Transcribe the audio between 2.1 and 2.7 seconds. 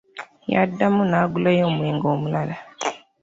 omulala.